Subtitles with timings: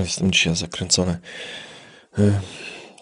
[0.00, 1.18] Jestem dzisiaj zakręcony.
[2.18, 2.32] Y,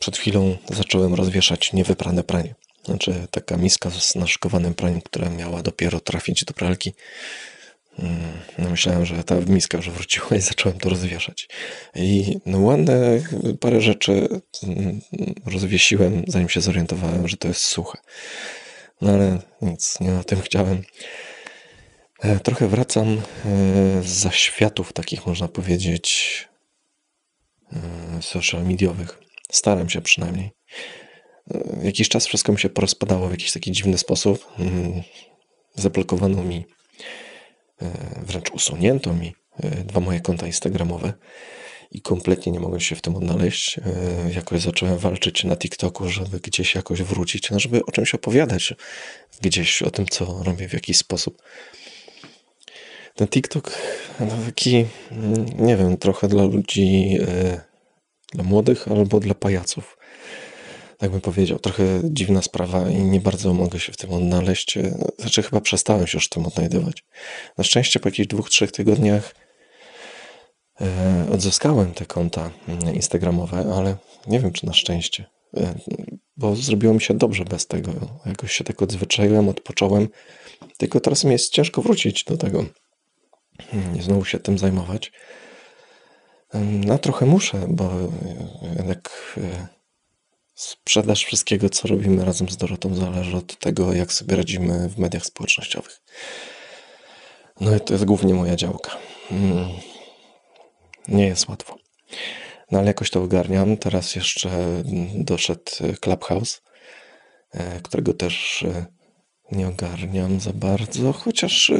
[0.01, 2.55] przed chwilą zacząłem rozwieszać niewyprane pranie.
[2.85, 6.95] Znaczy taka miska z naszykowanym praniem, która miała dopiero trafić do pralki.
[7.99, 8.17] Mm,
[8.59, 11.49] no myślałem, że ta miska już wróciła i zacząłem to rozwieszać.
[11.95, 13.21] I no ładne
[13.61, 14.29] parę rzeczy
[14.63, 15.01] mm,
[15.47, 17.99] rozwiesiłem, zanim się zorientowałem, że to jest suche.
[19.01, 20.83] No ale nic, nie o tym chciałem.
[22.21, 23.19] E, trochę wracam e,
[24.03, 26.46] z zaświatów takich, można powiedzieć, e,
[28.21, 29.19] social mediowych.
[29.53, 30.51] Staram się przynajmniej.
[31.83, 34.47] Jakiś czas wszystko mi się porozpadało w jakiś taki dziwny sposób.
[34.59, 35.03] Mm,
[35.75, 36.65] zablokowano mi,
[38.17, 39.35] wręcz usunięto mi
[39.85, 41.13] dwa moje konta instagramowe
[41.91, 43.81] i kompletnie nie mogłem się w tym odnaleźć.
[44.35, 48.75] Jakoś zacząłem walczyć na TikToku, żeby gdzieś jakoś wrócić, no żeby o czymś opowiadać,
[49.43, 51.43] gdzieś o tym, co robię w jakiś sposób
[53.17, 53.79] ten TikTok
[54.21, 54.87] no taki,
[55.59, 57.61] nie wiem, trochę dla ludzi, e,
[58.37, 59.99] dla młodych albo dla pajaców.
[60.99, 64.77] Tak bym powiedział, trochę dziwna sprawa i nie bardzo mogę się w tym odnaleźć.
[64.77, 67.05] E, znaczy, chyba przestałem się już w tym odnajdywać.
[67.59, 69.35] Na szczęście po jakichś dwóch, trzech tygodniach
[70.81, 73.97] e, odzyskałem te konta mm, instagramowe, ale
[74.27, 75.25] nie wiem, czy na szczęście,
[76.37, 77.93] bo zrobiło mi się dobrze bez tego.
[78.27, 80.09] Jakoś się tak odzwyczaiłem, odpocząłem,
[80.79, 82.65] tylko teraz mi jest ciężko wrócić do tego
[83.99, 85.13] i znowu się tym zajmować.
[86.55, 87.91] No trochę muszę, bo
[88.77, 89.67] jednak e,
[90.55, 95.25] sprzedaż wszystkiego, co robimy razem z Dorotą, zależy od tego, jak sobie radzimy w mediach
[95.25, 96.03] społecznościowych.
[97.61, 98.91] No i to jest głównie moja działka.
[99.31, 99.69] Mm.
[101.09, 101.77] Nie jest łatwo.
[102.71, 103.77] No ale jakoś to ogarniam.
[103.77, 104.51] Teraz jeszcze
[105.15, 105.63] doszedł
[106.01, 106.63] Clubhouse,
[107.53, 108.87] e, którego też e,
[109.53, 111.73] nie ogarniam za bardzo, chociaż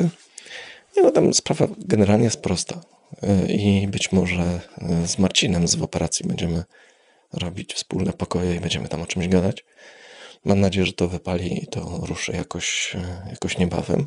[0.97, 2.81] nie no, tam sprawa generalnie jest prosta.
[3.23, 6.65] E, I być może e, z Marcinem z operacji będziemy
[7.33, 9.65] robić wspólne pokoje i będziemy tam o czymś gadać.
[10.45, 14.07] Mam nadzieję, że to wypali i to ruszy jakoś, e, jakoś niebawem.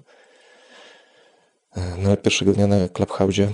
[1.75, 3.53] No ale pierwszego dnia na Clubhouse mm,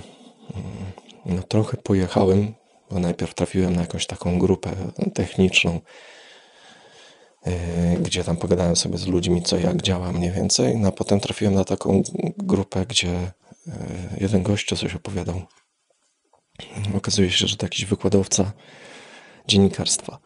[1.26, 2.54] no, trochę pojechałem,
[2.90, 4.70] bo najpierw trafiłem na jakąś taką grupę
[5.14, 5.80] techniczną,
[8.00, 10.76] gdzie tam pogadałem sobie z ludźmi, co jak działa mniej więcej.
[10.76, 12.02] No a potem trafiłem na taką
[12.38, 13.32] grupę, gdzie
[14.20, 15.42] jeden gość coś opowiadał.
[16.94, 18.52] Okazuje się, że to jakiś wykładowca
[19.48, 20.18] dziennikarstwa.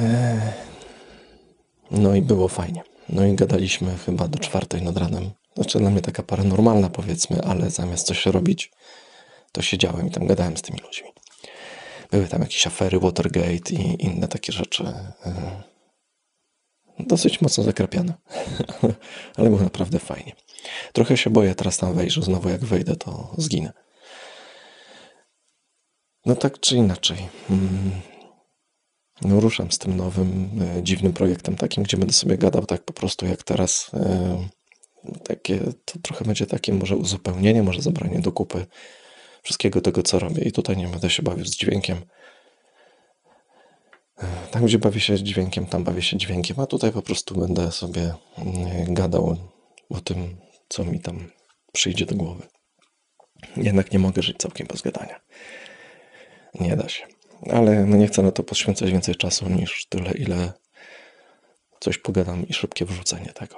[0.00, 0.52] E,
[1.90, 2.82] no i było fajnie.
[3.08, 5.30] No i gadaliśmy chyba do czwartej nad ranem.
[5.54, 8.72] Znaczy dla mnie taka paranormalna powiedzmy, ale zamiast coś robić,
[9.52, 11.08] to siedziałem i tam gadałem z tymi ludźmi.
[12.10, 14.84] Były tam jakieś afery, Watergate i inne takie rzeczy
[17.06, 18.14] dosyć mocno zakrapiane,
[19.36, 20.32] ale było naprawdę fajnie.
[20.92, 23.72] Trochę się boję teraz tam wejść, że znowu jak wejdę, to zginę.
[26.26, 27.28] No tak czy inaczej.
[27.50, 27.90] Mm,
[29.22, 32.92] no ruszam z tym nowym, e, dziwnym projektem takim, gdzie będę sobie gadał tak po
[32.92, 33.90] prostu jak teraz.
[33.94, 34.48] E,
[35.24, 38.66] takie, to trochę będzie takie może uzupełnienie, może zabranie do kupy
[39.42, 40.42] wszystkiego tego, co robię.
[40.42, 41.96] I tutaj nie będę się bawił z dźwiękiem
[44.50, 48.14] tam, gdzie bawię się dźwiękiem, tam bawię się dźwiękiem, a tutaj po prostu będę sobie
[48.38, 49.36] mm, gadał
[49.90, 50.36] o tym,
[50.70, 51.30] co mi tam
[51.72, 52.42] przyjdzie do głowy.
[53.56, 55.20] Jednak nie mogę żyć całkiem bez gadania.
[56.60, 57.06] Nie da się.
[57.50, 60.52] Ale no nie chcę na to poświęcać więcej czasu niż tyle, ile
[61.80, 63.56] coś pogadam i szybkie wrzucenie tego.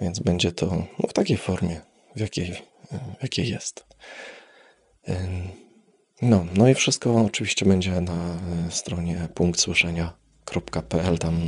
[0.00, 0.66] Więc będzie to
[0.98, 1.80] no, w takiej formie,
[2.16, 2.52] w jakiej,
[3.18, 3.86] w jakiej jest.
[6.22, 11.18] No, no i wszystko oczywiście będzie na e, stronie punktsłyszenia.pl.
[11.18, 11.40] Tam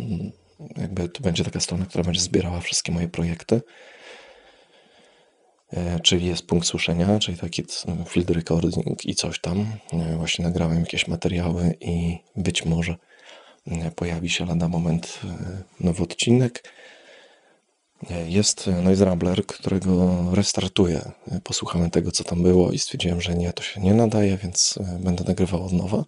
[0.76, 3.60] jakby to będzie taka strona, która będzie zbierała wszystkie moje projekty.
[5.72, 7.64] E, czyli jest punkt słyszenia, czyli taki
[8.08, 9.66] field recording i coś tam.
[9.92, 12.96] E, właśnie nagrałem jakieś materiały i być może
[13.96, 15.20] pojawi się lada moment
[15.80, 16.72] nowy odcinek.
[18.26, 21.12] Jest Noise Rambler, którego restartuję.
[21.44, 24.98] Posłuchałem tego, co tam było i stwierdziłem, że nie, to się nie nadaje, więc e,
[25.00, 26.04] będę nagrywał od nowa.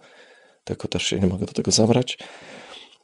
[0.64, 2.18] Tylko też się nie mogę do tego zabrać.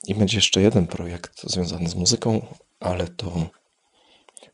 [0.09, 2.47] I będzie jeszcze jeden projekt związany z muzyką,
[2.81, 3.33] ale to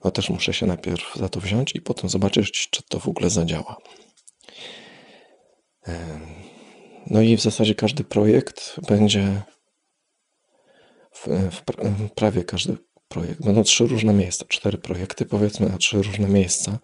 [0.05, 3.31] no też muszę się najpierw za to wziąć i potem zobaczyć, czy to w ogóle
[3.31, 3.77] zadziała.
[7.07, 9.43] No i w zasadzie każdy projekt będzie
[11.13, 11.63] w, w
[12.15, 12.77] prawie każdy
[13.09, 13.45] projekt.
[13.45, 16.79] Będą trzy różne miejsca, cztery projekty powiedzmy, a trzy różne miejsca.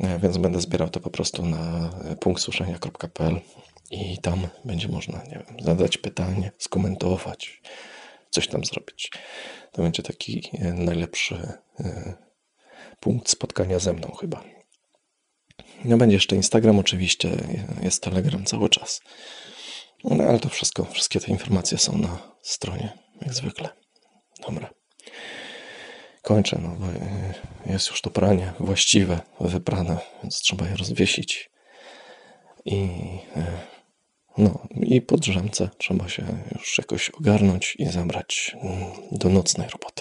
[0.00, 1.90] E, więc będę zbierał to po prostu na
[2.20, 3.40] punktsuszenia.pl
[3.90, 7.62] i tam będzie można, nie wiem, zadać pytanie, skomentować,
[8.30, 9.10] coś tam zrobić.
[9.72, 12.14] To będzie taki e, najlepszy e,
[13.00, 14.44] punkt spotkania ze mną chyba.
[15.84, 17.30] No będzie jeszcze Instagram oczywiście,
[17.82, 19.00] jest Telegram cały czas.
[20.04, 23.68] No ale to wszystko, wszystkie te informacje są na stronie, jak zwykle.
[24.46, 24.70] Dobra.
[26.22, 27.34] Kończę, no bo e,
[27.66, 31.50] jest już to pranie właściwe, wyprane, więc trzeba je rozwiesić.
[32.64, 32.88] I
[33.36, 33.60] e,
[34.38, 38.74] no i po drzemce trzeba się już jakoś ogarnąć i zabrać mm,
[39.12, 39.95] do nocnej roboty.